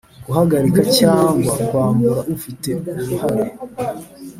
[0.27, 2.69] Guhagarika Cyangwa Kwambura Ufite
[3.01, 3.45] Uruhare